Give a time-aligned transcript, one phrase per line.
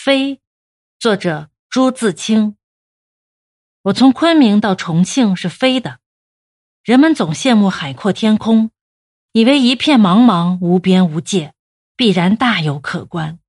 [0.00, 0.40] 飞，
[1.00, 2.56] 作者朱自清。
[3.82, 5.98] 我从昆明到重庆是飞的，
[6.84, 8.70] 人们总羡慕海阔天空，
[9.32, 11.52] 以为一片茫茫无边无界，
[11.96, 13.40] 必然大有可观，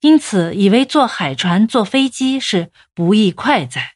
[0.00, 3.94] 因此以为坐海船、坐飞机是不易快哉。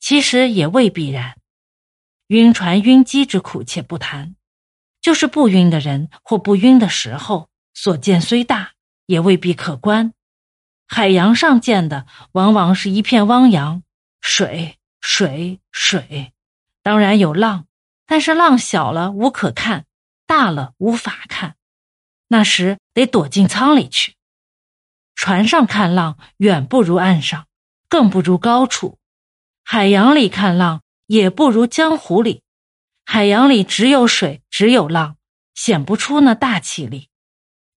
[0.00, 1.38] 其实也未必然，
[2.26, 4.34] 晕船晕机之苦且不谈，
[5.00, 8.72] 就是不晕的人或不晕的时候，所见虽大，
[9.06, 10.12] 也未必可观。
[10.88, 13.82] 海洋上见的往往是一片汪洋，
[14.20, 16.32] 水水水，
[16.82, 17.66] 当然有浪，
[18.06, 19.84] 但是浪小了无可看，
[20.26, 21.56] 大了无法看，
[22.28, 24.14] 那时得躲进舱里去。
[25.14, 27.46] 船上看浪远不如岸上，
[27.88, 28.98] 更不如高处；
[29.64, 32.42] 海洋里看浪也不如江湖里，
[33.04, 35.16] 海洋里只有水，只有浪，
[35.54, 37.08] 显不出那大气力；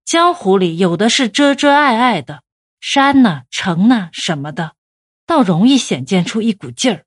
[0.05, 2.43] 江湖里有的是遮遮碍碍的。
[2.79, 4.75] 山呢，城呢，什么的，
[5.25, 7.05] 倒容易显见出一股劲儿。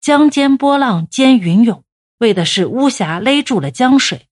[0.00, 1.84] 江间波浪兼云涌，
[2.18, 4.28] 为的是巫峡勒住了江水。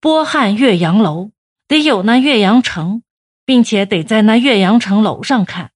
[0.00, 1.32] 波撼岳阳楼，
[1.66, 3.02] 得有那岳阳城，
[3.44, 5.72] 并且得在那岳阳城楼上看。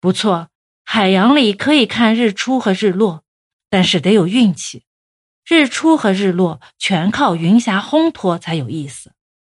[0.00, 0.50] 不错，
[0.84, 3.24] 海洋里可以看日出和日落，
[3.70, 4.84] 但是得有运气。
[5.46, 9.14] 日出和日落全靠云霞烘托才有意思，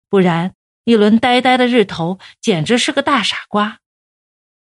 [0.09, 0.55] 不然。
[0.85, 3.81] 一轮呆呆的日头，简直是个大傻瓜。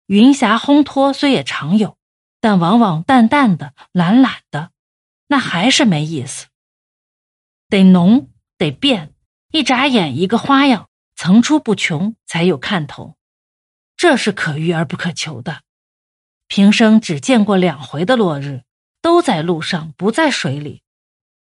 [0.06, 1.98] 云霞烘托虽也常有，
[2.40, 4.70] 但往往淡淡的、懒懒的，
[5.26, 6.46] 那还是没意思。
[7.68, 9.12] 得浓，得变，
[9.50, 13.16] 一眨眼一个花样，层出不穷，才有看头。
[13.96, 15.62] 这是可遇而不可求的。
[16.46, 18.62] 平生只见过两回的落日，
[19.02, 20.82] 都在路上，不在水里。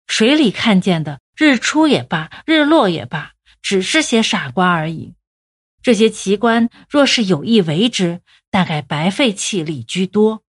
[0.06, 3.31] 水里看见的日出也罢，日落也罢。
[3.62, 5.14] 只是些傻瓜而已。
[5.80, 10.42] 这些奇观若是有意为之，大概白费气力居多。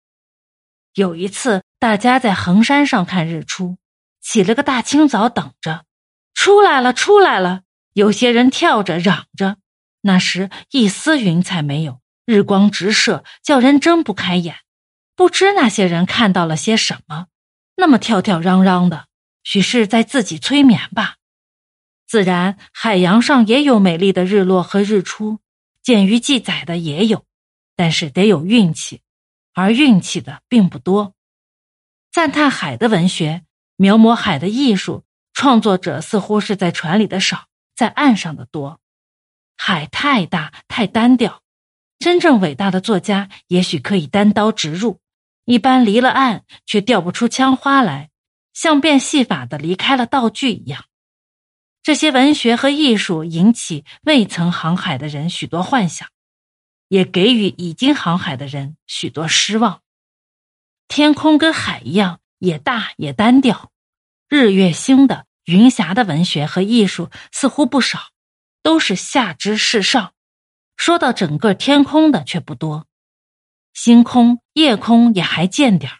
[0.94, 3.78] 有一次，大家在衡山上看日出，
[4.20, 5.86] 起了个大清早等着，
[6.34, 7.62] 出来了，出来了。
[7.94, 9.56] 有些人跳着嚷着，
[10.02, 14.56] 那时一丝云彩没有，日光直射，叫人睁不开眼。
[15.14, 17.28] 不知那些人看到了些什么，
[17.76, 19.06] 那么跳跳嚷嚷的，
[19.44, 21.16] 许是在自己催眠吧。
[22.12, 25.38] 自然，海洋上也有美丽的日落和日出，
[25.82, 27.24] 见于记载的也有，
[27.74, 29.00] 但是得有运气，
[29.54, 31.14] 而运气的并不多。
[32.10, 33.44] 赞叹海的文学，
[33.76, 38.78] 描摹海的艺术，创作者似乎是在船里的少，在岸上的多。
[39.56, 41.40] 海太大，太单调。
[41.98, 45.00] 真正伟大的作家，也许可以单刀直入，
[45.46, 48.10] 一般离了岸却调不出枪花来，
[48.52, 50.84] 像变戏法的离开了道具一样。
[51.82, 56.08] 这些文学和艺术引起未曾航海的人许多幻想，
[56.88, 59.82] 也给予已经航海的人许多失望。
[60.86, 63.72] 天空跟海一样，也大也单调。
[64.28, 68.10] 日月星的、云霞的文学和艺术似乎不少，
[68.62, 70.12] 都是下之世上。
[70.76, 72.86] 说到整个天空的却不多，
[73.74, 75.98] 星空、夜空也还见点儿，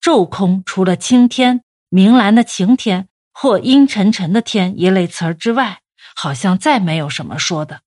[0.00, 3.08] 昼空除了青天、明蓝的晴天。
[3.38, 5.82] 或阴沉沉的天一类词儿之外，
[6.14, 7.82] 好像再没有什么说的。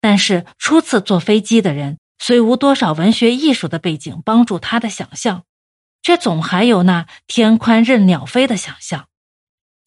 [0.00, 5.44] 但是初次坐飞机的人，虽无多少文学艺术的背景帮助他的想象，
[6.02, 9.06] 却总还有那天宽任鸟飞的想象。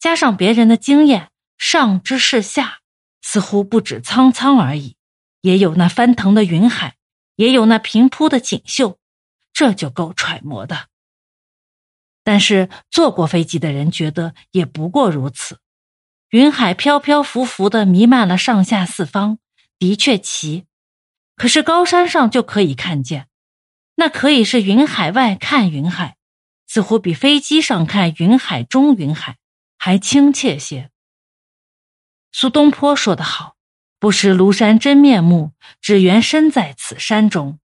[0.00, 1.28] 加上别人的经验，
[1.58, 2.78] 上之视下，
[3.20, 4.96] 似乎不止苍苍而已，
[5.42, 6.96] 也有那翻腾的云海，
[7.36, 8.98] 也有那平铺的锦绣，
[9.52, 10.86] 这就够揣摩的。
[12.24, 15.58] 但是坐过飞机的人觉得也不过如此，
[16.30, 19.38] 云海飘飘浮浮的弥漫了上下四方，
[19.78, 20.66] 的确奇。
[21.36, 23.28] 可是高山上就可以看见，
[23.96, 26.16] 那可以是云海外看云海，
[26.68, 29.38] 似乎比飞机上看云海中云海
[29.76, 30.90] 还亲切些。
[32.30, 33.56] 苏东坡说得好
[33.98, 37.58] ：“不识庐山真面目，只缘身在此山中。”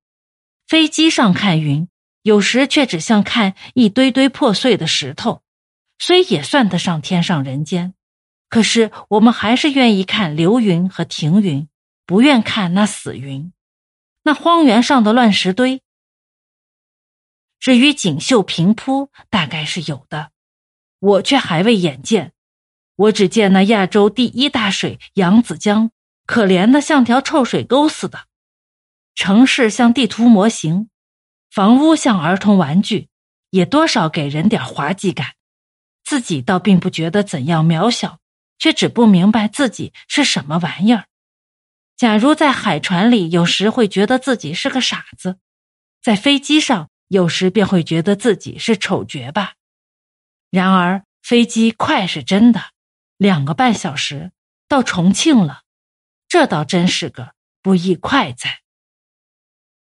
[0.67, 1.89] 飞机上看云。
[2.29, 5.43] 有时却只像看一堆堆破碎的石头，
[5.99, 7.95] 虽也算得上天上人间，
[8.51, 11.67] 可是我们还是愿意看流云和停云，
[12.05, 13.51] 不愿看那死云，
[14.25, 15.81] 那荒原上的乱石堆。
[17.59, 20.31] 至于锦绣平铺，大概是有的，
[20.99, 22.35] 我却还未眼见。
[22.97, 25.91] 我只见那亚洲第一大水扬子江，
[26.27, 28.27] 可怜的像条臭水沟似的，
[29.15, 30.91] 城市像地图模型。
[31.51, 33.09] 房屋像儿童玩具，
[33.51, 35.35] 也多少给人点滑稽感。
[36.05, 38.21] 自己倒并不觉得怎样渺小，
[38.59, 41.07] 却只不明白自己是什么玩意儿。
[41.97, 45.33] 假如在海船里，有时会觉得自己是个傻子；
[46.01, 49.55] 在飞机上，有时便会觉得自己是丑角吧。
[50.51, 52.71] 然而，飞机快是真的，
[53.17, 54.33] 两个半小时
[54.69, 55.63] 到重庆了，
[56.29, 58.61] 这倒真是个不易快哉。